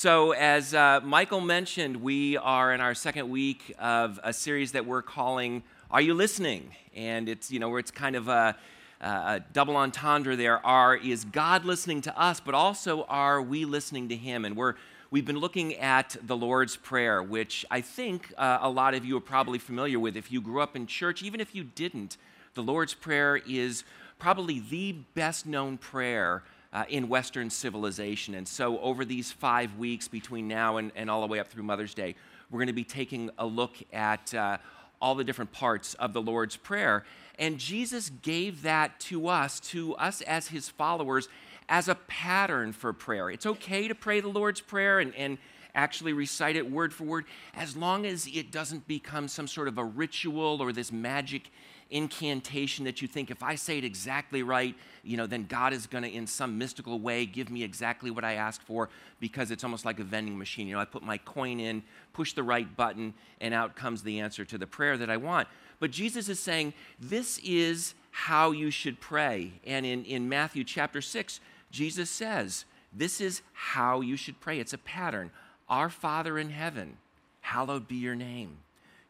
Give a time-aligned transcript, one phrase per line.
[0.00, 4.86] So, as uh, Michael mentioned, we are in our second week of a series that
[4.86, 8.56] we're calling "Are You Listening?" And it's you know it's kind of a,
[9.02, 10.36] a double entendre.
[10.36, 14.46] There are is God listening to us, but also are we listening to Him?
[14.46, 14.76] And we're
[15.10, 19.18] we've been looking at the Lord's Prayer, which I think uh, a lot of you
[19.18, 20.16] are probably familiar with.
[20.16, 22.16] If you grew up in church, even if you didn't,
[22.54, 23.84] the Lord's Prayer is
[24.18, 26.42] probably the best known prayer
[26.72, 28.34] uh, in Western civilization.
[28.34, 31.64] And so, over these five weeks between now and, and all the way up through
[31.64, 32.14] Mother's Day,
[32.50, 34.58] we're going to be taking a look at uh,
[35.00, 37.04] all the different parts of the Lord's Prayer.
[37.38, 41.28] And Jesus gave that to us, to us as his followers,
[41.68, 43.30] as a pattern for prayer.
[43.30, 45.38] It's okay to pray the Lord's Prayer and, and
[45.74, 49.78] actually recite it word for word, as long as it doesn't become some sort of
[49.78, 51.50] a ritual or this magic
[51.90, 55.86] incantation that you think if I say it exactly right, you know, then God is
[55.86, 59.64] going to, in some mystical way, give me exactly what I ask for because it's
[59.64, 60.68] almost like a vending machine.
[60.68, 64.20] You know, I put my coin in, push the right button, and out comes the
[64.20, 65.48] answer to the prayer that I want.
[65.78, 69.52] But Jesus is saying, this is how you should pray.
[69.66, 74.58] And in, in Matthew chapter 6, Jesus says, this is how you should pray.
[74.60, 75.30] It's a pattern.
[75.68, 76.96] Our Father in heaven,
[77.40, 78.58] hallowed be your name.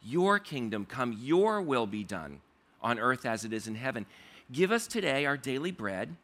[0.03, 2.41] Your kingdom come, your will be done
[2.83, 4.07] on earth as it is in heaven.
[4.53, 6.17] Give us today our daily bread.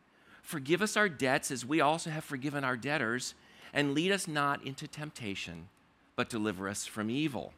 [0.43, 3.35] Forgive us our debts as we also have forgiven our debtors.
[3.73, 5.69] And lead us not into temptation,
[6.15, 7.53] but deliver us from evil.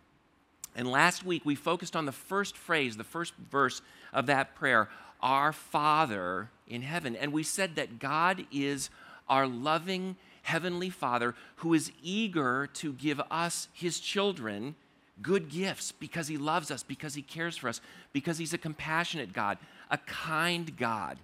[0.74, 3.82] And last week we focused on the first phrase, the first verse
[4.12, 4.88] of that prayer,
[5.20, 7.16] Our Father in heaven.
[7.16, 8.90] And we said that God is
[9.28, 14.74] our loving Heavenly Father who is eager to give us, His children,
[15.22, 17.80] good gifts because He loves us, because He cares for us,
[18.12, 19.58] because He's a compassionate God,
[19.90, 21.18] a kind God.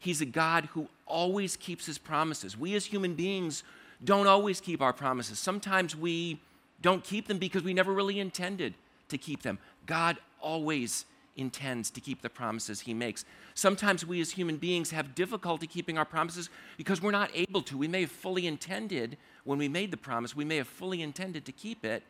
[0.00, 2.56] He's a God who always keeps His promises.
[2.56, 3.64] We as human beings
[4.04, 5.38] don't always keep our promises.
[5.38, 6.40] Sometimes we
[6.80, 8.74] don't keep them because we never really intended
[9.08, 9.58] to keep them.
[9.86, 11.04] God always
[11.36, 13.24] intends to keep the promises he makes.
[13.54, 17.78] Sometimes we as human beings have difficulty keeping our promises because we're not able to.
[17.78, 21.44] We may have fully intended, when we made the promise, we may have fully intended
[21.46, 22.02] to keep it,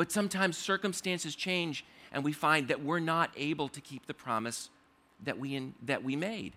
[0.00, 4.70] but sometimes circumstances change and we find that we're not able to keep the promise
[5.22, 6.54] that we, in, that we made.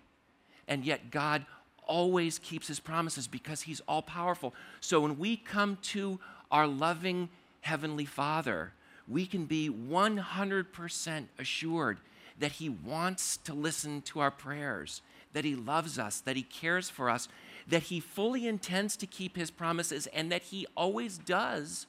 [0.66, 1.44] And yet, God
[1.86, 4.54] always keeps his promises because he's all powerful.
[4.80, 6.18] So when we come to
[6.50, 7.28] our loving
[7.60, 8.72] Heavenly Father,
[9.06, 12.00] we can be 100% assured
[12.38, 15.02] that he wants to listen to our prayers,
[15.34, 17.28] that he loves us, that he cares for us,
[17.68, 21.86] that he fully intends to keep his promises, and that he always does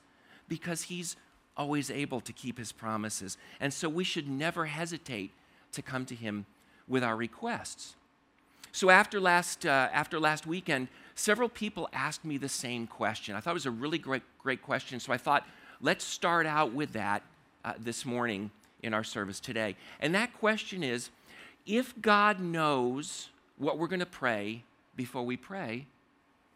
[0.50, 1.16] because he's
[1.58, 3.38] always able to keep his promises.
[3.60, 5.32] And so we should never hesitate
[5.72, 6.46] to come to him
[6.88, 7.96] with our requests.
[8.72, 13.36] So after last, uh, after last weekend, several people asked me the same question.
[13.36, 15.00] I thought it was a really great, great question.
[15.00, 15.46] So I thought,
[15.82, 17.24] let's start out with that
[17.64, 18.52] uh, this morning
[18.84, 19.76] in our service today.
[20.00, 21.10] And that question is
[21.66, 24.64] if God knows what we're going to pray
[24.96, 25.88] before we pray,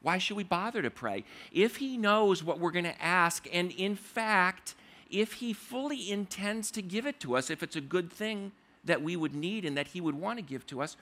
[0.01, 1.23] why should we bother to pray?
[1.51, 4.75] If He knows what we're going to ask, and in fact,
[5.09, 8.51] if He fully intends to give it to us, if it's a good thing
[8.85, 10.95] that we would need and that He would want to give to us,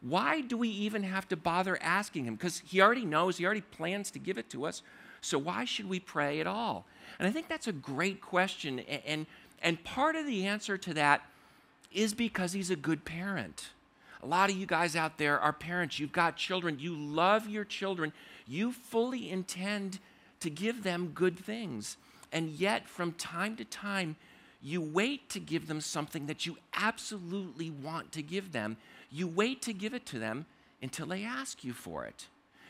[0.00, 2.34] why do we even have to bother asking Him?
[2.34, 4.82] Because He already knows, He already plans to give it to us.
[5.20, 6.84] So why should we pray at all?
[7.18, 8.80] And I think that's a great question.
[8.80, 9.26] And,
[9.62, 11.22] and part of the answer to that
[11.92, 13.70] is because He's a good parent.
[14.22, 15.98] A lot of you guys out there are parents.
[15.98, 16.78] You've got children.
[16.78, 18.12] You love your children.
[18.46, 19.98] You fully intend
[20.40, 21.96] to give them good things.
[22.36, 24.14] And yet, from time to time,
[24.60, 28.76] you wait to give them something that you absolutely want to give them.
[29.10, 30.44] You wait to give it to them
[30.82, 32.26] until they ask you for it.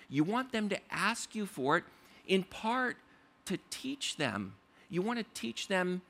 [0.08, 1.84] You want them to ask you for it
[2.28, 2.96] in part
[3.46, 4.54] to teach them.
[4.88, 6.00] You want to teach them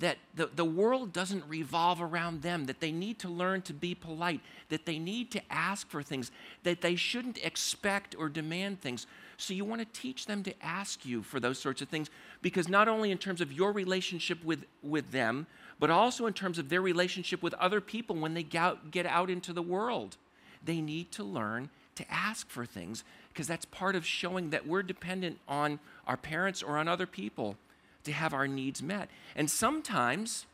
[0.00, 3.94] that the, the world doesn't revolve around them, that they need to learn to be
[3.94, 6.30] polite, that they need to ask for things,
[6.62, 9.06] that they shouldn't expect or demand things.
[9.38, 12.10] So you want to teach them to ask you for those sorts of things
[12.42, 15.46] because not only in terms of your relationship with, with them,
[15.80, 19.52] but also in terms of their relationship with other people when they get out into
[19.52, 20.16] the world.
[20.64, 24.82] They need to learn to ask for things because that's part of showing that we're
[24.82, 27.56] dependent on our parents or on other people
[28.04, 29.08] to have our needs met.
[29.36, 30.46] And sometimes,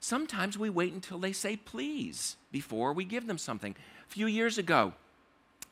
[0.00, 3.74] sometimes we wait until they say please before we give them something.
[4.08, 4.94] A few years ago,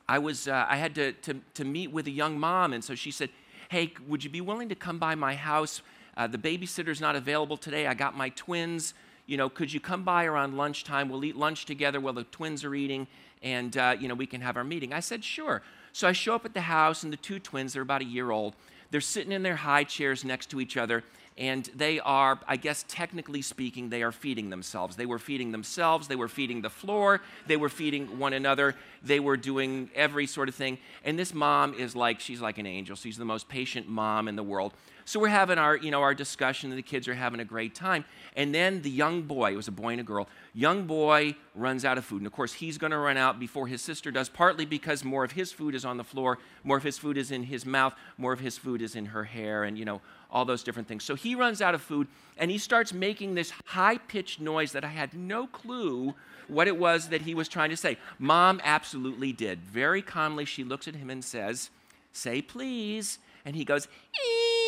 [0.09, 2.97] I was uh, I had to, to, to meet with a young mom, and so
[2.97, 3.31] she said,
[3.71, 5.81] "Hey, would you be willing to come by my house?
[6.17, 7.87] Uh, the babysitter's not available today.
[7.87, 8.95] I got my twins.
[9.27, 11.09] You know, could you come by around lunchtime?
[11.09, 13.07] We'll eat lunch together while the twins are eating,
[13.45, 15.63] and uh, you know we can have our meeting." I said, "Sure."
[15.93, 18.33] So I show up at the house, and the two twins, they're about a year
[18.33, 18.55] old,
[18.91, 21.05] they're sitting in their high chairs next to each other,
[21.41, 24.95] and they are, I guess, technically speaking, they are feeding themselves.
[24.95, 29.21] They were feeding themselves, they were feeding the floor, they were feeding one another, they
[29.21, 30.77] were doing every sort of thing.
[31.03, 32.95] And this mom is like, she's like an angel.
[32.95, 34.75] She's the most patient mom in the world.
[35.11, 37.75] So we're having our, you know, our discussion, and the kids are having a great
[37.75, 38.05] time.
[38.37, 41.85] And then the young boy, it was a boy and a girl, young boy runs
[41.85, 42.19] out of food.
[42.19, 45.25] And of course, he's going to run out before his sister does, partly because more
[45.25, 47.93] of his food is on the floor, more of his food is in his mouth,
[48.19, 51.03] more of his food is in her hair, and, you know, all those different things.
[51.03, 52.07] So he runs out of food
[52.39, 56.15] and he starts making this high pitched noise that I had no clue
[56.47, 57.99] what it was that he was trying to say.
[58.21, 59.61] Mom absolutely did.
[59.61, 61.71] Very calmly, she looks at him and says,
[62.13, 63.19] Say please.
[63.45, 64.60] And he goes, ee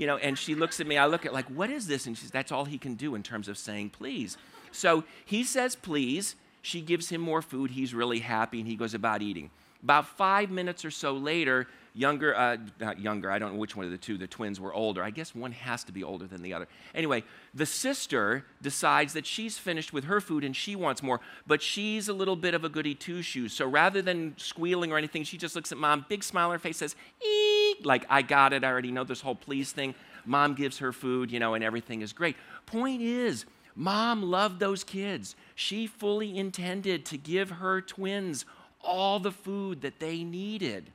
[0.00, 0.96] you know, and she looks at me.
[0.96, 2.06] I look at like, what is this?
[2.06, 4.38] And she's, that's all he can do in terms of saying please.
[4.72, 6.36] So he says please.
[6.62, 7.70] She gives him more food.
[7.70, 9.50] He's really happy, and he goes about eating.
[9.82, 13.86] About five minutes or so later, younger, uh, not younger, I don't know which one
[13.86, 15.02] of the two, the twins were older.
[15.02, 16.68] I guess one has to be older than the other.
[16.94, 17.24] Anyway,
[17.54, 22.08] the sister decides that she's finished with her food and she wants more, but she's
[22.08, 23.54] a little bit of a goody two shoes.
[23.54, 26.58] So rather than squealing or anything, she just looks at mom, big smile on her
[26.58, 26.94] face, says,
[27.26, 29.94] eek, like, I got it, I already know this whole please thing.
[30.24, 32.36] Mom gives her food, you know, and everything is great.
[32.66, 35.34] Point is, mom loved those kids.
[35.54, 38.44] She fully intended to give her twins
[38.82, 40.92] all the food that they needed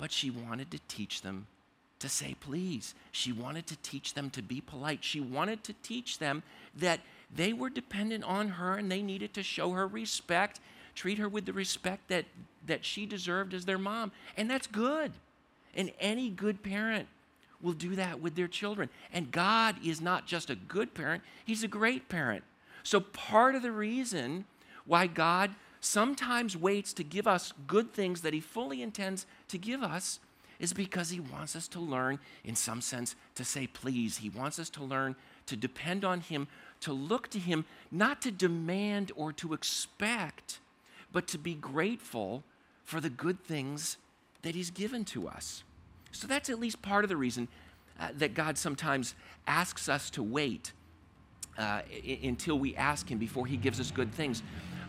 [0.00, 1.46] but she wanted to teach them
[1.98, 2.94] to say please.
[3.12, 5.04] She wanted to teach them to be polite.
[5.04, 6.42] She wanted to teach them
[6.74, 7.00] that
[7.32, 10.58] they were dependent on her and they needed to show her respect,
[10.94, 12.24] treat her with the respect that,
[12.66, 14.10] that she deserved as their mom.
[14.38, 15.12] And that's good.
[15.74, 17.08] And any good parent
[17.62, 18.88] will do that with their children.
[19.12, 22.44] And God is not just a good parent, He's a great parent.
[22.82, 24.46] So, part of the reason
[24.86, 29.82] why God sometimes waits to give us good things that He fully intends to give
[29.82, 30.20] us
[30.58, 34.18] is because He wants us to learn, in some sense, to say please.
[34.18, 36.48] He wants us to learn to depend on Him,
[36.80, 40.60] to look to Him, not to demand or to expect,
[41.12, 42.44] but to be grateful
[42.84, 43.96] for the good things
[44.42, 45.62] that He's given to us.
[46.12, 47.48] So that's at least part of the reason
[47.98, 49.14] uh, that God sometimes
[49.46, 50.72] asks us to wait
[51.58, 54.42] uh, I- until we ask Him before He gives us good things.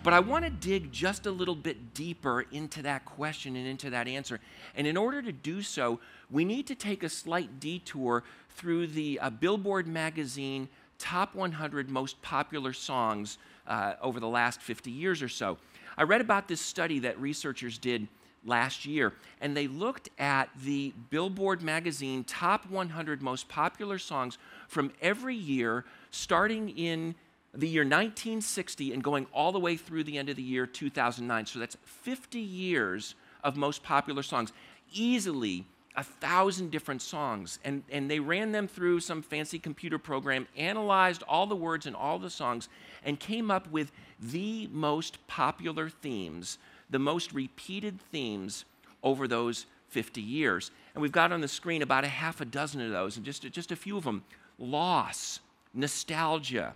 [0.04, 3.92] But I want to dig just a little bit deeper into that question and into
[3.92, 4.40] that answer.
[4.76, 6.00] And in order to do so,
[6.32, 12.20] we need to take a slight detour through the uh, Billboard magazine top 100 most
[12.22, 13.38] popular songs
[13.68, 15.58] uh, over the last 50 years or so.
[15.98, 18.08] I read about this study that researchers did
[18.46, 24.92] last year, and they looked at the Billboard magazine top 100 most popular songs from
[25.02, 27.16] every year, starting in
[27.54, 31.46] the year 1960 and going all the way through the end of the year 2009.
[31.46, 34.54] So that's 50 years of most popular songs.
[34.94, 35.66] Easily
[35.96, 37.60] a thousand different songs.
[37.64, 41.96] And, and they ran them through some fancy computer program, analyzed all the words and
[41.96, 42.70] all the songs,
[43.04, 46.58] and came up with the most popular themes,
[46.92, 48.66] the most repeated themes
[49.02, 50.72] over those 50 years.
[50.94, 53.44] And we've got on the screen about a half a dozen of those, and just,
[53.52, 54.24] just a few of them
[54.60, 55.40] loss,
[55.74, 56.76] nostalgia,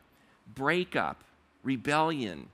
[0.55, 1.23] breakup,
[1.63, 2.47] rebellion,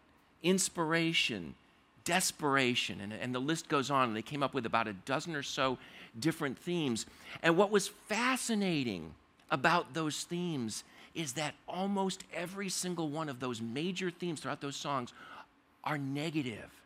[0.44, 1.56] inspiration,
[2.04, 4.10] desperation, and, and the list goes on.
[4.10, 5.78] And they came up with about a dozen or so
[6.20, 7.06] different themes.
[7.42, 9.14] And what was fascinating
[9.50, 14.76] about those themes is that almost every single one of those major themes throughout those
[14.76, 15.14] songs
[15.84, 16.81] are negative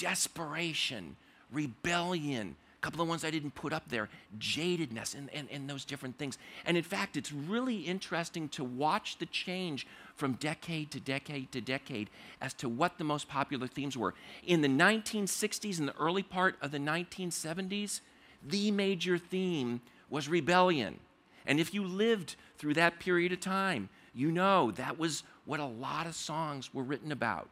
[0.00, 1.16] desperation,
[1.52, 5.84] rebellion, a couple of ones I didn't put up there, jadedness, and, and, and those
[5.84, 6.38] different things.
[6.64, 11.60] And in fact, it's really interesting to watch the change from decade to decade to
[11.60, 12.08] decade
[12.40, 14.14] as to what the most popular themes were.
[14.46, 18.00] In the 1960s and the early part of the 1970s,
[18.42, 20.98] the major theme was rebellion.
[21.44, 25.66] And if you lived through that period of time, you know that was what a
[25.66, 27.50] lot of songs were written about.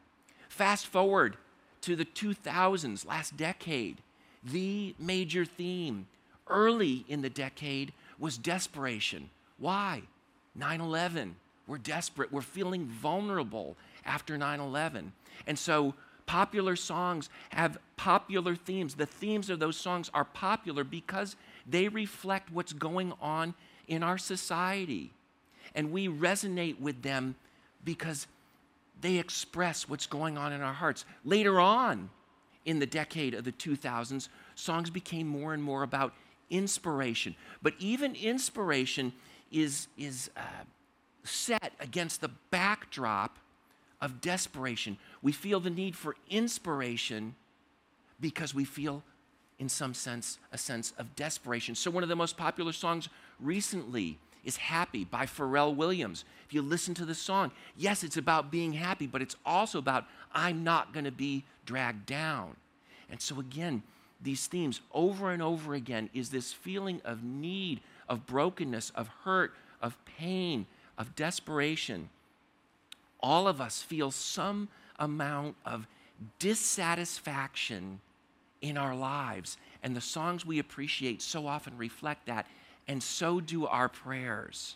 [0.49, 1.37] Fast forward
[1.81, 3.97] to the 2000s, last decade,
[4.43, 6.07] the major theme
[6.47, 9.29] early in the decade was desperation.
[9.57, 10.03] Why?
[10.55, 11.35] 9 11.
[11.67, 12.31] We're desperate.
[12.31, 15.11] We're feeling vulnerable after 9 11.
[15.47, 15.93] And so
[16.25, 18.95] popular songs have popular themes.
[18.95, 21.35] The themes of those songs are popular because
[21.67, 23.53] they reflect what's going on
[23.87, 25.11] in our society.
[25.75, 27.35] And we resonate with them
[27.83, 28.27] because
[29.01, 31.05] they express what's going on in our hearts.
[31.23, 32.09] Later on,
[32.65, 36.13] in the decade of the 2000s, songs became more and more about
[36.49, 37.35] inspiration.
[37.61, 39.13] But even inspiration
[39.51, 40.41] is, is uh,
[41.23, 43.37] set against the backdrop
[44.01, 44.97] of desperation.
[45.21, 47.35] We feel the need for inspiration
[48.19, 49.03] because we feel
[49.59, 51.75] in some sense, a sense of desperation.
[51.75, 53.09] So, one of the most popular songs
[53.41, 56.25] recently is Happy by Pharrell Williams.
[56.45, 60.05] If you listen to the song, yes, it's about being happy, but it's also about
[60.33, 62.55] I'm not going to be dragged down.
[63.09, 63.83] And so, again,
[64.21, 69.53] these themes over and over again is this feeling of need, of brokenness, of hurt,
[69.81, 70.65] of pain,
[70.97, 72.09] of desperation.
[73.21, 75.87] All of us feel some amount of
[76.37, 78.01] dissatisfaction
[78.61, 79.57] in our lives.
[79.81, 82.45] And the songs we appreciate so often reflect that,
[82.89, 84.75] and so do our prayers.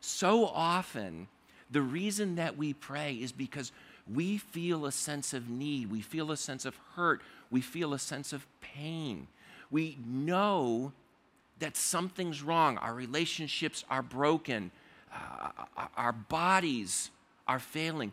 [0.00, 1.28] So often,
[1.70, 3.70] the reason that we pray is because
[4.12, 7.20] we feel a sense of need, we feel a sense of hurt,
[7.50, 9.28] we feel a sense of pain.
[9.70, 10.92] We know
[11.58, 12.78] that something's wrong.
[12.78, 14.70] Our relationships are broken,
[15.12, 15.50] uh,
[15.96, 17.10] our bodies
[17.46, 18.12] are failing.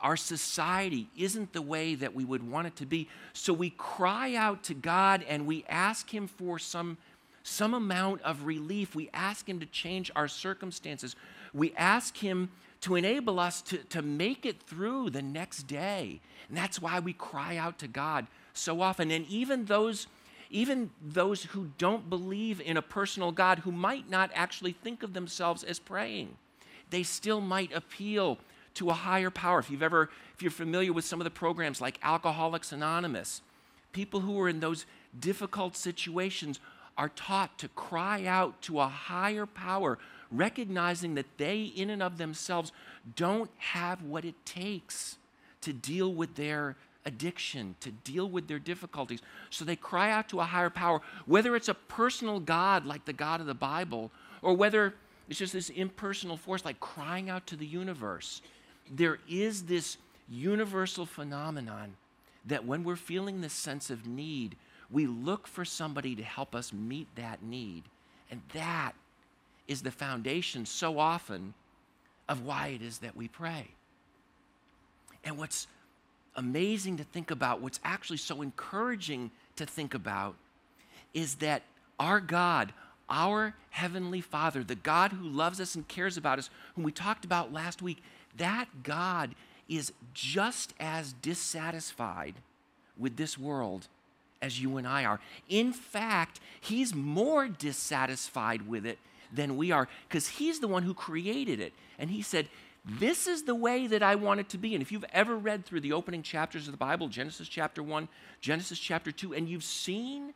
[0.00, 3.08] Our society isn't the way that we would want it to be.
[3.34, 6.96] So we cry out to God and we ask Him for some,
[7.46, 8.96] some amount of relief.
[8.96, 11.14] We ask Him to change our circumstances.
[11.54, 12.50] We ask Him
[12.80, 16.20] to enable us to, to make it through the next day.
[16.48, 19.12] And that's why we cry out to God so often.
[19.12, 20.08] And even those,
[20.50, 25.14] even those who don't believe in a personal God, who might not actually think of
[25.14, 26.36] themselves as praying,
[26.90, 28.38] they still might appeal
[28.74, 29.60] to a higher power.
[29.60, 33.40] If you've ever, if you're familiar with some of the programs like Alcoholics Anonymous,
[33.92, 34.84] people who are in those
[35.18, 36.60] difficult situations
[36.96, 39.98] are taught to cry out to a higher power
[40.30, 42.72] recognizing that they, in and of themselves,
[43.14, 45.18] don't have what it takes
[45.60, 49.20] to deal with their addiction, to deal with their difficulties.
[49.50, 53.12] So they cry out to a higher power, whether it's a personal God like the
[53.12, 54.10] God of the Bible,
[54.42, 54.94] or whether
[55.28, 58.42] it's just this impersonal force like crying out to the universe.
[58.90, 59.98] There is this
[60.28, 61.94] universal phenomenon
[62.44, 64.56] that when we're feeling this sense of need,
[64.90, 67.84] we look for somebody to help us meet that need.
[68.30, 68.92] And that
[69.68, 71.54] is the foundation so often
[72.28, 73.68] of why it is that we pray.
[75.24, 75.66] And what's
[76.36, 80.36] amazing to think about, what's actually so encouraging to think about,
[81.14, 81.62] is that
[81.98, 82.72] our God,
[83.08, 87.24] our Heavenly Father, the God who loves us and cares about us, whom we talked
[87.24, 88.02] about last week,
[88.36, 89.34] that God
[89.68, 92.34] is just as dissatisfied
[92.98, 93.88] with this world
[94.42, 95.20] as you and I are.
[95.48, 98.98] In fact, He's more dissatisfied with it
[99.32, 101.72] than we are because He's the one who created it.
[101.98, 102.48] And He said,
[102.84, 104.74] This is the way that I want it to be.
[104.74, 108.08] And if you've ever read through the opening chapters of the Bible, Genesis chapter 1,
[108.40, 110.34] Genesis chapter 2, and you've seen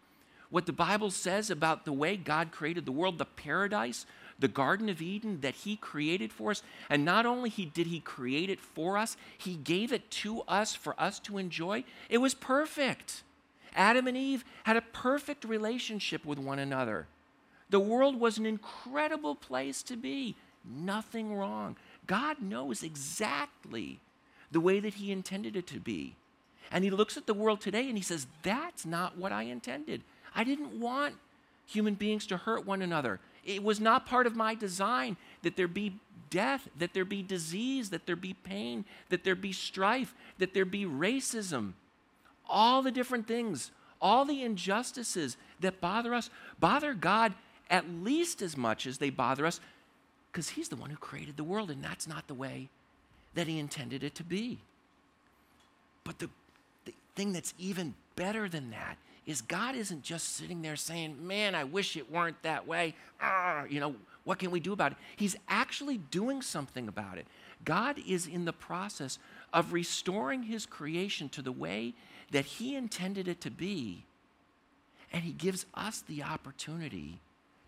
[0.50, 4.04] what the Bible says about the way God created the world, the paradise,
[4.38, 6.62] the Garden of Eden that He created for us.
[6.88, 11.00] And not only did He create it for us, He gave it to us for
[11.00, 11.85] us to enjoy.
[12.09, 13.23] It was perfect.
[13.74, 17.06] Adam and Eve had a perfect relationship with one another.
[17.70, 20.36] The world was an incredible place to be.
[20.64, 21.76] Nothing wrong.
[22.06, 24.00] God knows exactly
[24.50, 26.16] the way that He intended it to be.
[26.70, 30.02] And He looks at the world today and He says, That's not what I intended.
[30.34, 31.14] I didn't want
[31.66, 33.20] human beings to hurt one another.
[33.44, 35.94] It was not part of my design that there be
[36.28, 40.64] death, that there be disease, that there be pain, that there be strife, that there
[40.64, 41.72] be racism.
[42.50, 47.35] All the different things, all the injustices that bother us, bother God
[47.71, 49.61] at least as much as they bother us
[50.30, 52.69] because He's the one who created the world, and that's not the way
[53.35, 54.59] that He intended it to be.
[56.04, 56.28] But the,
[56.85, 61.54] the thing that's even better than that is God isn't just sitting there saying, Man,
[61.54, 62.95] I wish it weren't that way.
[63.21, 64.99] Ah, you know, what can we do about it?
[65.16, 67.26] He's actually doing something about it.
[67.64, 69.19] God is in the process
[69.52, 71.95] of restoring his creation to the way
[72.30, 74.04] that he intended it to be.
[75.12, 77.18] And he gives us the opportunity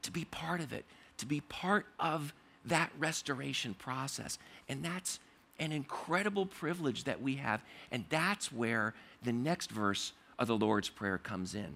[0.02, 0.84] to be part of it,
[1.18, 2.32] to be part of
[2.64, 4.38] that restoration process.
[4.68, 5.18] And that's
[5.58, 7.60] an incredible privilege that we have.
[7.90, 11.74] And that's where the next verse of the Lord's Prayer comes in.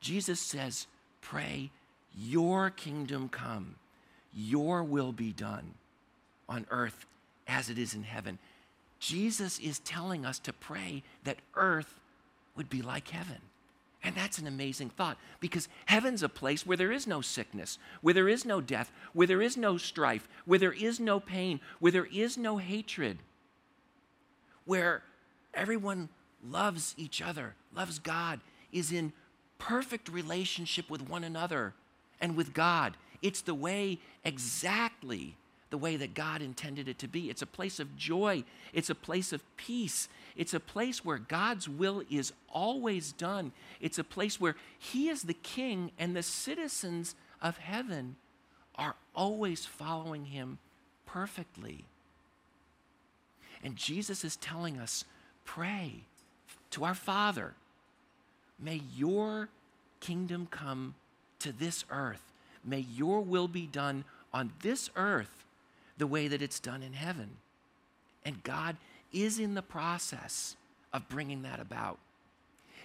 [0.00, 0.86] Jesus says,
[1.20, 1.70] Pray,
[2.16, 3.76] your kingdom come,
[4.34, 5.74] your will be done
[6.48, 7.06] on earth
[7.46, 8.38] as it is in heaven.
[8.98, 11.99] Jesus is telling us to pray that earth
[12.60, 13.38] would be like heaven.
[14.02, 18.12] And that's an amazing thought because heaven's a place where there is no sickness, where
[18.12, 21.90] there is no death, where there is no strife, where there is no pain, where
[21.90, 23.16] there is no hatred,
[24.66, 25.02] where
[25.54, 26.10] everyone
[26.46, 28.40] loves each other, loves God,
[28.72, 29.14] is in
[29.56, 31.72] perfect relationship with one another
[32.20, 32.98] and with God.
[33.22, 35.34] It's the way exactly
[35.70, 37.30] the way that God intended it to be.
[37.30, 41.68] It's a place of joy, it's a place of peace, it's a place where God's
[41.68, 43.52] will is always done.
[43.80, 48.16] It's a place where He is the king and the citizens of heaven
[48.74, 50.58] are always following Him
[51.06, 51.84] perfectly.
[53.62, 55.04] And Jesus is telling us
[55.44, 56.04] pray
[56.70, 57.54] to our Father,
[58.58, 59.48] may your
[60.00, 60.94] kingdom come
[61.40, 62.22] to this earth.
[62.64, 65.44] May your will be done on this earth
[66.00, 67.30] the way that it's done in heaven.
[68.24, 68.76] And God
[69.12, 70.56] is in the process
[70.92, 71.98] of bringing that about.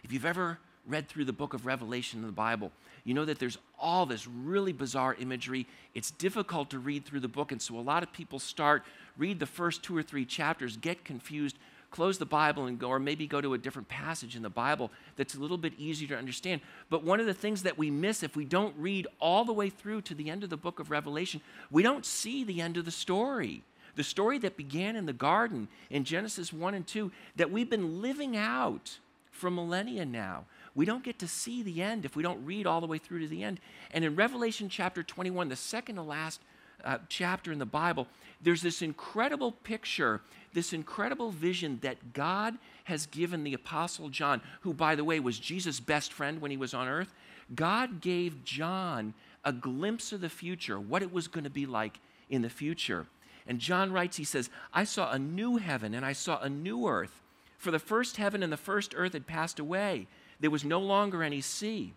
[0.04, 2.72] If you've ever read through the book of Revelation in the Bible,
[3.04, 5.66] you know that there's all this really bizarre imagery.
[5.94, 8.84] It's difficult to read through the book, and so a lot of people start,
[9.18, 11.58] read the first two or three chapters, get confused,
[11.92, 14.92] close the Bible and go, or maybe go to a different passage in the Bible
[15.16, 16.62] that's a little bit easier to understand.
[16.90, 19.70] But one of the things that we miss if we don't read all the way
[19.70, 22.86] through to the end of the book of Revelation, we don't see the end of
[22.86, 23.64] the story.
[23.96, 28.02] The story that began in the garden in Genesis 1 and 2 that we've been
[28.02, 29.00] living out
[29.32, 30.46] for millennia now.
[30.76, 33.22] We don't get to see the end if we don't read all the way through
[33.22, 33.62] to the end.
[33.92, 36.42] And in Revelation chapter 21, the second to last
[36.84, 38.08] uh, chapter in the Bible,
[38.42, 40.22] there's this incredible picture,
[40.54, 45.40] this incredible vision that God has given the Apostle John, who, by the way, was
[45.40, 47.14] Jesus' best friend when he was on earth.
[47.54, 49.14] God gave John
[49.44, 53.06] a glimpse of the future, what it was going to be like in the future.
[53.48, 56.88] And John writes, he says, I saw a new heaven and I saw a new
[56.88, 57.22] earth.
[57.58, 60.08] For the first heaven and the first earth had passed away.
[60.40, 61.94] There was no longer any sea.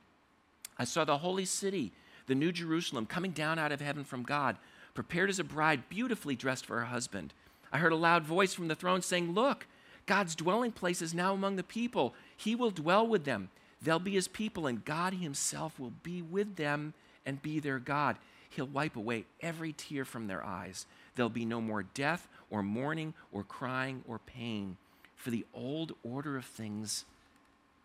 [0.79, 1.93] I saw the holy city,
[2.29, 4.57] the new Jerusalem, coming down out of heaven from God
[4.95, 7.33] prepared as a bride, beautifully dressed for her husband.
[7.73, 9.67] I heard a loud voice from the throne saying, Look,
[10.07, 12.15] God's dwelling place is now among the people.
[12.37, 13.51] He will dwell with them.
[13.81, 16.95] They'll be his people, and God himself will be with them
[17.25, 18.17] and be their God.
[18.51, 20.87] He'll wipe away every tear from their eyes.
[21.15, 24.79] There'll be no more death or mourning or crying or pain,
[25.15, 27.05] for the old order of things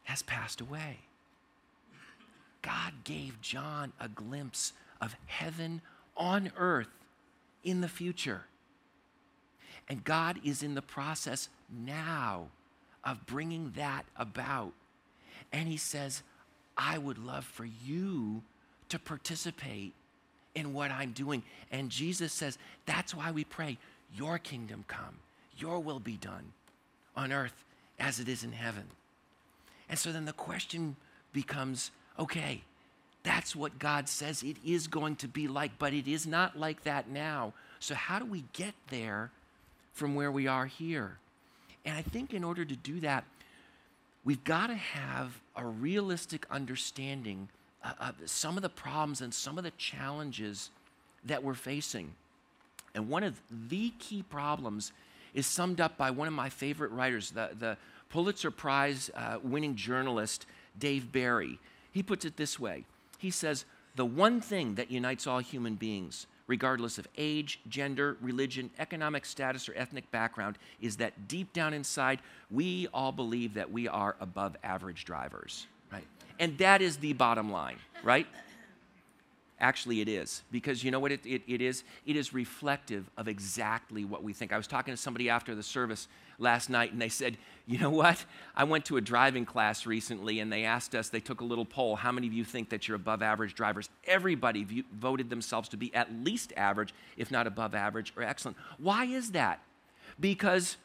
[0.06, 1.02] has passed away.
[2.64, 5.82] God gave John a glimpse of heaven
[6.18, 6.88] on earth
[7.64, 8.46] in the future.
[9.88, 12.48] And God is in the process now
[13.04, 14.72] of bringing that about.
[15.52, 16.24] And He says,
[16.78, 18.42] I would love for you
[18.90, 19.94] to participate
[20.56, 21.44] in what I'm doing.
[21.72, 23.78] And Jesus says, that's why we pray,
[24.16, 25.18] Your kingdom come,
[25.58, 26.54] Your will be done
[27.16, 27.64] on earth
[28.00, 28.86] as it is in heaven.
[29.90, 30.96] And so then the question
[31.34, 32.62] becomes okay,
[33.24, 36.84] that's what God says it is going to be like, but it is not like
[36.84, 37.54] that now.
[37.80, 39.32] So, how do we get there
[39.94, 41.18] from where we are here?
[41.86, 43.24] And I think in order to do that,
[44.24, 47.50] we've got to have a realistic understanding
[48.00, 50.70] of some of the problems and some of the challenges
[51.26, 52.14] that we're facing.
[52.96, 54.92] And one of the key problems
[55.34, 57.78] is summed up by one of my favorite writers, the, the
[58.10, 60.46] Pulitzer Prize uh, winning journalist,
[60.78, 61.60] Dave Barry.
[61.94, 62.86] He puts it this way
[63.24, 63.64] he says,
[63.96, 69.70] the one thing that unites all human beings, regardless of age, gender, religion, economic status,
[69.70, 72.20] or ethnic background, is that deep down inside,
[72.52, 76.06] we all believe that we are above average drivers, right?
[76.38, 78.28] And that is the bottom line, right?
[79.60, 80.42] Actually, it is.
[80.52, 81.84] Because you know what it, it, it is?
[82.06, 84.52] It is reflective of exactly what we think.
[84.52, 86.08] I was talking to somebody after the service
[86.40, 88.26] last night, and they said, You know what?
[88.56, 91.66] I went to a driving class recently, and they asked us, they took a little
[91.66, 93.90] poll, how many of you think that you're above average drivers?
[94.06, 98.58] Everybody voted themselves to be at least average, if not above average or excellent.
[98.80, 99.62] Why is that?
[100.20, 100.78] Because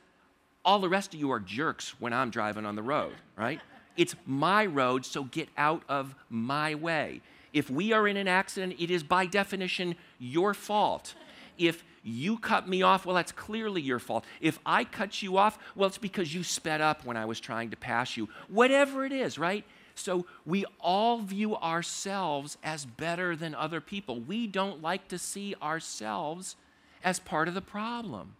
[0.65, 3.61] all the rest of you are jerks when I'm driving on the road, right?
[3.97, 7.23] It's my road, so get out of my way.
[7.53, 11.15] If we are in an accident, it is by definition your fault.
[11.57, 14.25] If you cut me off, well, that's clearly your fault.
[14.41, 17.71] If I cut you off, well, it's because you sped up when I was trying
[17.71, 18.29] to pass you.
[18.49, 19.65] Whatever it is, right?
[19.95, 24.21] So we all view ourselves as better than other people.
[24.21, 26.57] We don't like to see ourselves
[27.03, 28.37] as part of the problem.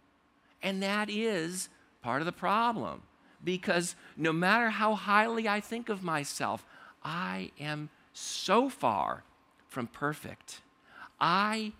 [0.63, 1.69] And that is
[2.01, 3.01] part of the problem.
[3.43, 6.65] Because no matter how highly I think of myself,
[7.03, 9.23] I am so far
[9.67, 10.61] from perfect.
[11.19, 11.73] I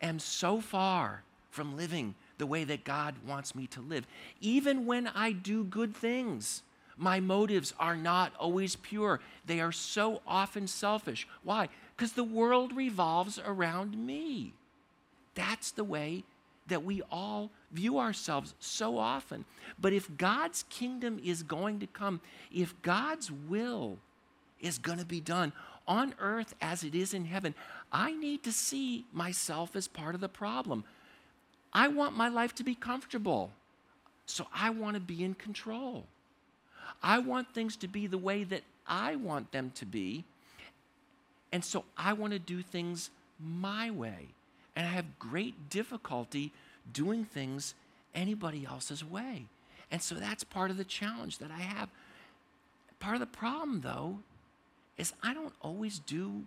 [0.00, 4.06] am so far from living the way that God wants me to live.
[4.40, 6.62] Even when I do good things,
[6.96, 9.20] my motives are not always pure.
[9.46, 11.26] They are so often selfish.
[11.42, 11.68] Why?
[11.96, 14.52] Because the world revolves around me.
[15.34, 16.24] That's the way
[16.66, 19.44] that we all view ourselves so often.
[19.80, 22.20] But if God's kingdom is going to come,
[22.52, 23.98] if God's will
[24.60, 25.52] is going to be done
[25.90, 27.52] on earth as it is in heaven,
[27.92, 30.84] I need to see myself as part of the problem.
[31.72, 33.50] I want my life to be comfortable.
[34.24, 36.04] So I want to be in control.
[37.02, 40.24] I want things to be the way that I want them to be.
[41.50, 44.28] And so I want to do things my way.
[44.76, 46.52] And I have great difficulty
[46.92, 47.74] doing things
[48.14, 49.46] anybody else's way.
[49.90, 51.88] And so that's part of the challenge that I have.
[53.00, 54.18] Part of the problem, though,
[55.00, 56.42] is I don't always do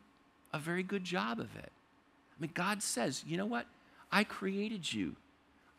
[0.53, 1.71] a very good job of it.
[1.71, 3.65] I mean, God says, you know what?
[4.11, 5.15] I created you,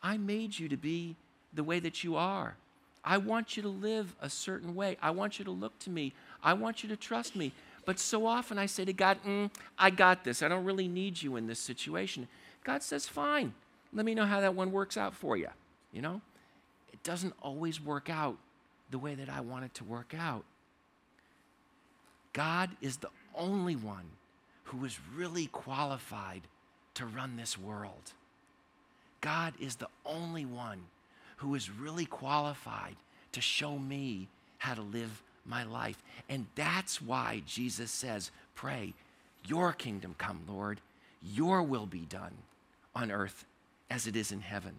[0.03, 1.15] I made you to be
[1.53, 2.55] the way that you are.
[3.03, 4.97] I want you to live a certain way.
[5.01, 6.11] I want you to look to me.
[6.43, 7.51] I want you to trust me.
[7.85, 10.41] But so often I say to God, mm, I got this.
[10.41, 12.27] I don't really need you in this situation.
[12.63, 13.53] God says, fine.
[13.93, 15.49] Let me know how that one works out for you.
[15.93, 16.21] You know?
[16.91, 18.37] It doesn't always work out
[18.89, 20.43] the way that I want it to work out.
[22.35, 24.03] God is the only one
[24.65, 26.41] who is really qualified
[26.95, 28.11] to run this world.
[29.21, 30.81] God is the only one
[31.37, 32.97] who is really qualified
[33.31, 36.03] to show me how to live my life.
[36.27, 38.93] And that's why Jesus says, Pray,
[39.47, 40.81] your kingdom come, Lord.
[41.23, 42.33] Your will be done
[42.93, 43.45] on earth
[43.89, 44.73] as it is in heaven.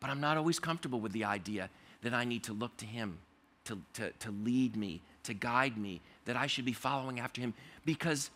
[0.00, 1.70] But I'm not always comfortable with the idea
[2.02, 3.18] that I need to look to Him
[3.64, 7.54] to, to, to lead me, to guide me, that I should be following after Him
[7.84, 8.30] because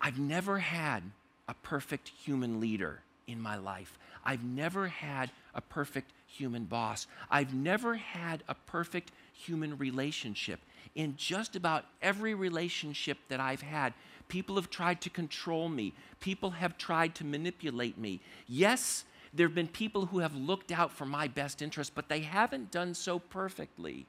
[0.00, 1.02] I've never had
[1.48, 3.98] a perfect human leader in my life.
[4.24, 7.06] I've never had a perfect human boss.
[7.30, 10.60] I've never had a perfect human relationship.
[10.94, 13.94] In just about every relationship that I've had,
[14.28, 18.20] people have tried to control me, people have tried to manipulate me.
[18.48, 22.20] Yes, there have been people who have looked out for my best interest, but they
[22.20, 24.06] haven't done so perfectly.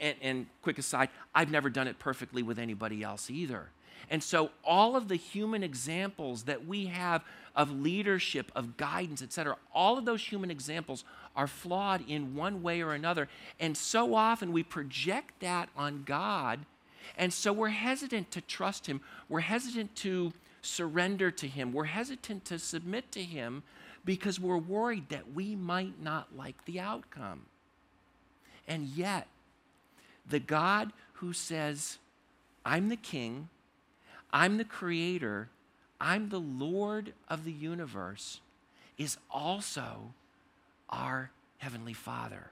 [0.00, 3.68] And, and, quick aside, I've never done it perfectly with anybody else either.
[4.10, 7.22] And so, all of the human examples that we have
[7.54, 11.04] of leadership, of guidance, etc., all of those human examples
[11.36, 13.28] are flawed in one way or another.
[13.60, 16.60] And so often we project that on God.
[17.16, 19.00] And so we're hesitant to trust Him.
[19.28, 21.72] We're hesitant to surrender to Him.
[21.72, 23.62] We're hesitant to submit to Him
[24.04, 27.42] because we're worried that we might not like the outcome.
[28.66, 29.28] And yet,
[30.28, 31.98] the God who says,
[32.64, 33.48] I'm the king,
[34.32, 35.48] I'm the creator,
[36.00, 38.40] I'm the Lord of the universe,
[38.98, 40.12] is also
[40.88, 42.50] our Heavenly Father.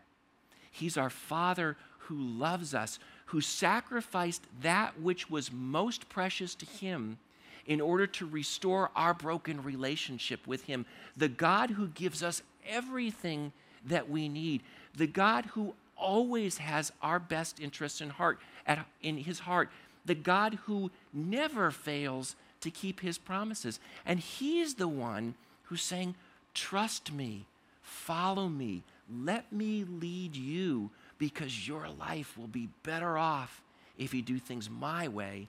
[0.70, 7.18] He's our Father who loves us, who sacrificed that which was most precious to Him
[7.66, 10.84] in order to restore our broken relationship with Him.
[11.16, 13.52] The God who gives us everything
[13.86, 14.62] that we need.
[14.96, 19.70] The God who always has our best interests in heart at, in his heart.
[20.04, 23.78] The God who never fails to keep his promises.
[24.04, 25.34] And he's the one
[25.64, 26.16] who's saying,
[26.54, 27.46] Trust me,
[27.82, 33.62] follow me, let me lead you, because your life will be better off
[33.96, 35.48] if you do things my way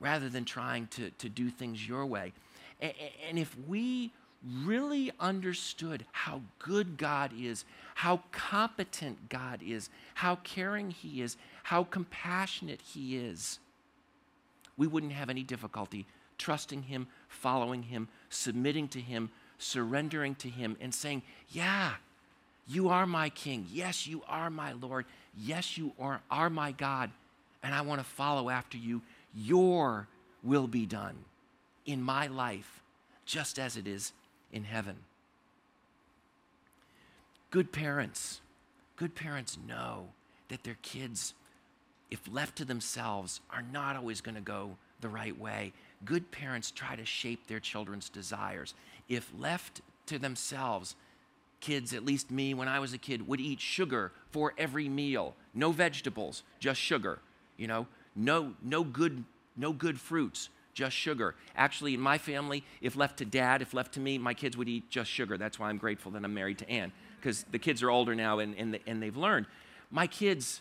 [0.00, 2.32] rather than trying to, to do things your way.
[2.80, 2.92] And,
[3.28, 4.12] and if we
[4.64, 11.84] really understood how good God is, how competent God is, how caring He is, how
[11.84, 13.58] compassionate He is,
[14.76, 16.06] we wouldn't have any difficulty
[16.38, 21.92] trusting Him, following Him, submitting to Him, surrendering to Him, and saying, Yeah,
[22.66, 23.66] you are my King.
[23.72, 25.06] Yes, you are my Lord.
[25.38, 27.10] Yes, you are, are my God.
[27.62, 29.00] And I want to follow after you.
[29.34, 30.06] Your
[30.42, 31.16] will be done
[31.86, 32.82] in my life,
[33.24, 34.12] just as it is
[34.54, 34.96] in heaven.
[37.50, 38.40] Good parents,
[38.96, 40.06] good parents know
[40.48, 41.34] that their kids,
[42.10, 45.72] if left to themselves, are not always going to go the right way.
[46.04, 48.74] Good parents try to shape their children's desires.
[49.08, 50.94] If left to themselves,
[51.60, 55.34] kids, at least me when I was a kid, would eat sugar for every meal.
[55.52, 57.18] No vegetables, just sugar.
[57.56, 59.24] You know, no, no good,
[59.56, 61.34] no good fruits, just sugar.
[61.56, 64.68] Actually, in my family, if left to dad, if left to me, my kids would
[64.68, 65.38] eat just sugar.
[65.38, 68.40] That's why I'm grateful that I'm married to Ann, because the kids are older now
[68.40, 69.46] and, and, and they've learned.
[69.90, 70.60] My kids,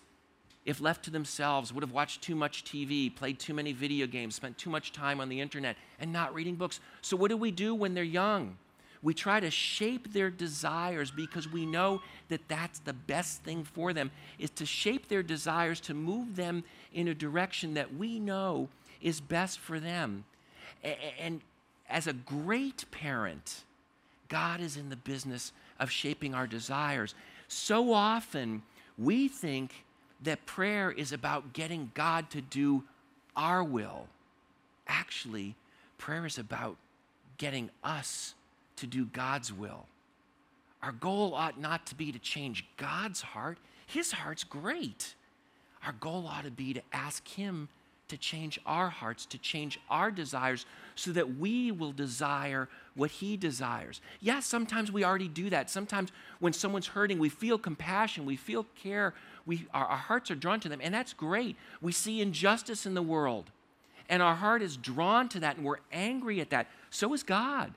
[0.65, 4.35] if left to themselves, would have watched too much TV, played too many video games,
[4.35, 6.79] spent too much time on the internet, and not reading books.
[7.01, 8.57] So, what do we do when they're young?
[9.01, 13.91] We try to shape their desires because we know that that's the best thing for
[13.91, 18.69] them, is to shape their desires to move them in a direction that we know
[19.03, 20.23] is best for them.
[21.19, 21.41] And
[21.89, 23.63] as a great parent,
[24.29, 27.13] God is in the business of shaping our desires.
[27.47, 28.63] So often,
[28.97, 29.85] we think
[30.23, 32.83] that prayer is about getting God to do
[33.35, 34.07] our will.
[34.87, 35.55] Actually,
[35.97, 36.77] prayer is about
[37.37, 38.33] getting us
[38.77, 39.85] to do God's will.
[40.81, 43.57] Our goal ought not to be to change God's heart.
[43.85, 45.15] His heart's great.
[45.85, 47.69] Our goal ought to be to ask Him
[48.13, 53.35] to change our hearts, to change our desires, so that we will desire what He
[53.35, 54.01] desires.
[54.21, 55.71] Yes, yeah, sometimes we already do that.
[55.71, 59.15] Sometimes when someone's hurting, we feel compassion, we feel care,
[59.47, 61.55] we, our, our hearts are drawn to them, and that's great.
[61.81, 63.49] We see injustice in the world,
[64.07, 66.67] and our heart is drawn to that, and we're angry at that.
[66.91, 67.73] So is God.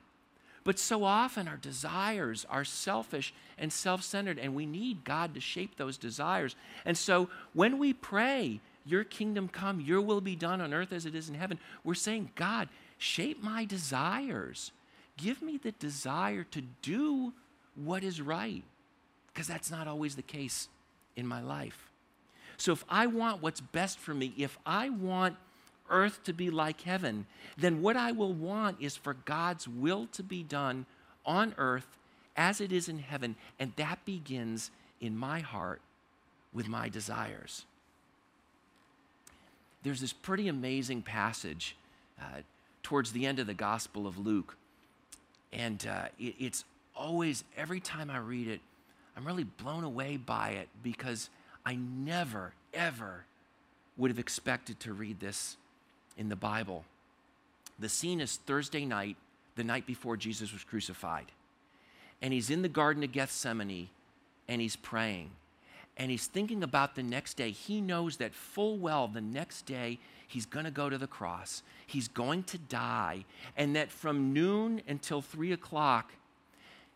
[0.63, 5.39] But so often our desires are selfish and self centered, and we need God to
[5.39, 6.55] shape those desires.
[6.85, 11.05] And so when we pray, Your kingdom come, Your will be done on earth as
[11.05, 14.71] it is in heaven, we're saying, God, shape my desires.
[15.17, 17.33] Give me the desire to do
[17.75, 18.63] what is right,
[19.27, 20.67] because that's not always the case
[21.15, 21.89] in my life.
[22.57, 25.35] So if I want what's best for me, if I want
[25.89, 27.25] earth to be like heaven,
[27.57, 30.85] then what I will want is for God's will to be done
[31.25, 31.87] on earth
[32.35, 33.35] as it is in heaven.
[33.59, 35.81] And that begins in my heart
[36.53, 37.65] with my desires.
[39.83, 41.75] There's this pretty amazing passage
[42.19, 42.41] uh,
[42.83, 44.55] towards the end of the Gospel of Luke.
[45.53, 46.63] And uh, it, it's
[46.95, 48.59] always, every time I read it,
[49.15, 51.29] I'm really blown away by it because
[51.65, 53.25] I never, ever
[53.97, 55.57] would have expected to read this
[56.17, 56.85] in the Bible.
[57.79, 59.17] The scene is Thursday night,
[59.55, 61.31] the night before Jesus was crucified.
[62.21, 63.89] And he's in the Garden of Gethsemane
[64.47, 65.31] and he's praying.
[65.97, 67.51] And he's thinking about the next day.
[67.51, 71.63] He knows that full well the next day he's going to go to the cross,
[71.85, 76.13] he's going to die, and that from noon until three o'clock,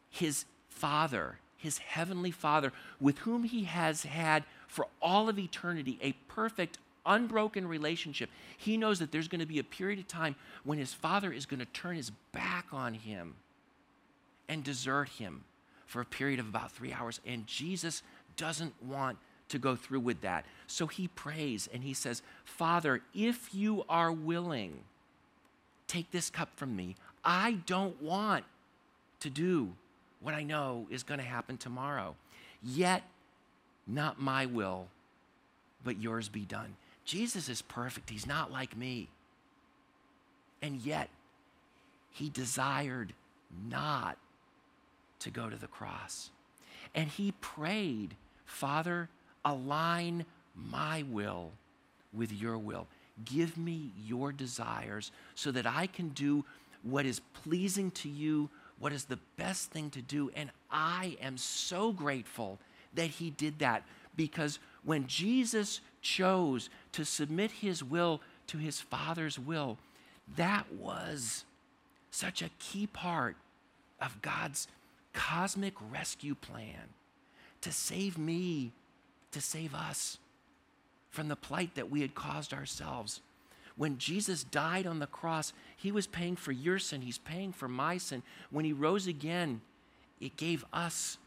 [0.10, 6.14] his Father, his heavenly Father, with whom he has had for all of eternity a
[6.28, 8.30] perfect, unbroken relationship.
[8.58, 11.46] He knows that there's going to be a period of time when his father is
[11.46, 13.36] going to turn his back on him
[14.48, 15.44] and desert him
[15.86, 17.20] for a period of about three hours.
[17.26, 18.02] And Jesus
[18.38, 19.18] doesn't want
[19.50, 20.46] to go through with that.
[20.68, 24.80] So he prays and he says, Father, if you are willing,
[25.88, 26.96] take this cup from me.
[27.24, 28.46] I don't want
[29.20, 29.74] to do
[30.22, 32.16] what I know is going to happen tomorrow.
[32.64, 33.04] Yet,
[33.88, 34.88] not my will,
[35.84, 36.76] but yours be done.
[37.04, 38.10] Jesus is perfect.
[38.10, 39.10] He's not like me.
[40.62, 41.10] And yet,
[42.12, 43.14] he desired
[43.70, 44.18] not
[45.20, 46.30] to go to the cross.
[46.94, 48.16] And he prayed,
[48.46, 49.10] Father,
[49.46, 51.52] align my will
[52.14, 52.88] with your will.
[53.24, 56.46] Give me your desires so that I can do
[56.84, 60.32] what is pleasing to you, what is the best thing to do.
[60.36, 62.60] And I am so grateful
[62.94, 63.84] that he did that
[64.16, 69.78] because when Jesus chose to submit his will to his Father's will,
[70.36, 71.46] that was
[72.10, 73.36] such a key part
[74.02, 74.68] of God's
[75.14, 76.90] cosmic rescue plan
[77.62, 78.72] to save me,
[79.32, 80.18] to save us
[81.10, 83.22] from the plight that we had caused ourselves.
[83.76, 87.68] When Jesus died on the cross, he was paying for your sin, he's paying for
[87.68, 88.24] my sin.
[88.50, 89.62] When he rose again,
[90.20, 91.18] it gave us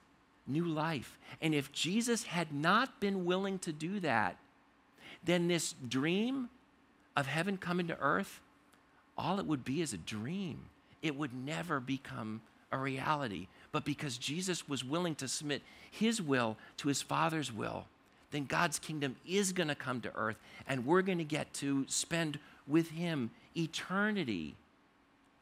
[0.46, 1.18] new life.
[1.40, 4.36] And if Jesus had not been willing to do that,
[5.24, 6.50] then this dream
[7.16, 8.40] of heaven coming to earth,
[9.16, 10.66] all it would be is a dream.
[11.02, 12.42] It would never become
[12.72, 13.48] a reality.
[13.74, 15.60] But because Jesus was willing to submit
[15.90, 17.86] his will to his Father's will,
[18.30, 20.36] then God's kingdom is going to come to earth,
[20.68, 24.54] and we're going to get to spend with him eternity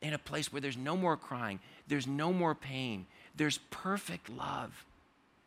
[0.00, 3.04] in a place where there's no more crying, there's no more pain,
[3.36, 4.86] there's perfect love,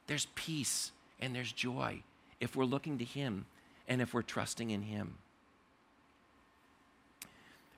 [0.06, 2.04] there's peace, and there's joy
[2.40, 3.48] if we're looking to him
[3.88, 5.16] and if we're trusting in Him.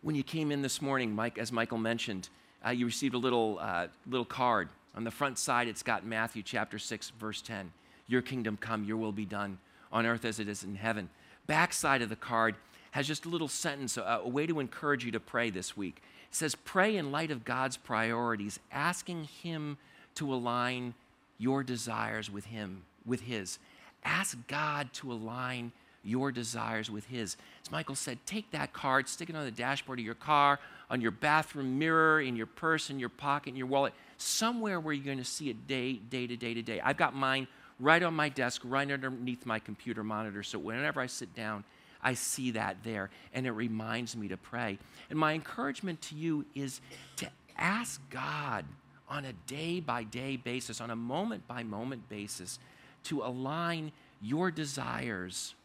[0.01, 2.27] When you came in this morning, Mike, as Michael mentioned,
[2.65, 4.67] uh, you received a little, uh, little card.
[4.97, 7.71] On the front side, it's got Matthew chapter 6, verse 10.
[8.07, 9.59] Your kingdom come, your will be done
[9.91, 11.09] on earth as it is in heaven.
[11.45, 12.55] Back side of the card
[12.91, 16.01] has just a little sentence, a, a way to encourage you to pray this week.
[16.29, 19.77] It says, Pray in light of God's priorities, asking Him
[20.15, 20.95] to align
[21.37, 23.59] your desires with Him, with His.
[24.03, 27.37] Ask God to align your desires with His.
[27.63, 31.01] As Michael said, take that card, stick it on the dashboard of your car, on
[31.01, 35.05] your bathroom mirror, in your purse, in your pocket, in your wallet, somewhere where you're
[35.05, 36.79] going to see it day, day to day to day.
[36.81, 37.47] I've got mine
[37.79, 40.43] right on my desk, right underneath my computer monitor.
[40.43, 41.63] So whenever I sit down,
[42.01, 44.77] I see that there, and it reminds me to pray.
[45.09, 46.79] And my encouragement to you is
[47.17, 47.27] to
[47.57, 48.65] ask God
[49.09, 52.59] on a day by day basis, on a moment by moment basis,
[53.05, 55.55] to align your desires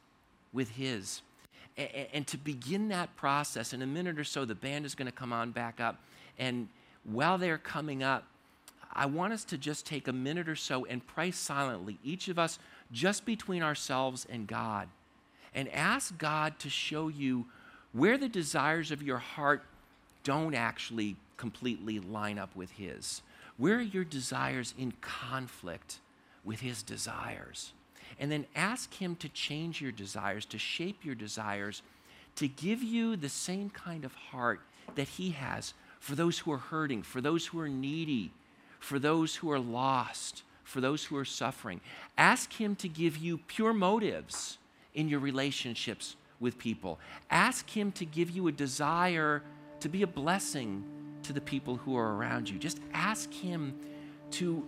[0.52, 1.22] with His.
[2.12, 5.12] And to begin that process, in a minute or so, the band is going to
[5.12, 6.00] come on back up.
[6.38, 6.68] And
[7.04, 8.24] while they're coming up,
[8.92, 12.38] I want us to just take a minute or so and pray silently, each of
[12.38, 12.58] us
[12.92, 14.88] just between ourselves and God,
[15.54, 17.46] and ask God to show you
[17.92, 19.62] where the desires of your heart
[20.24, 23.22] don't actually completely line up with His.
[23.56, 25.98] Where are your desires in conflict
[26.44, 27.72] with His desires?
[28.18, 31.82] And then ask Him to change your desires, to shape your desires,
[32.36, 34.60] to give you the same kind of heart
[34.94, 38.32] that He has for those who are hurting, for those who are needy,
[38.82, 41.80] for those who are lost, for those who are suffering.
[42.18, 44.58] Ask Him to give you pure motives
[44.92, 46.98] in your relationships with people.
[47.30, 49.42] Ask Him to give you a desire
[49.80, 50.84] to be a blessing
[51.22, 52.58] to the people who are around you.
[52.58, 53.78] Just ask Him
[54.32, 54.66] to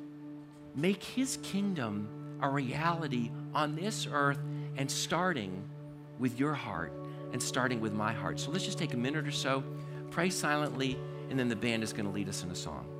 [0.76, 2.08] make His kingdom
[2.40, 4.38] a reality on this earth
[4.76, 5.60] and starting
[6.20, 6.92] with your heart
[7.32, 8.38] and starting with my heart.
[8.38, 9.64] So let's just take a minute or so,
[10.12, 10.96] pray silently,
[11.30, 12.93] and then the band is going to lead us in a song.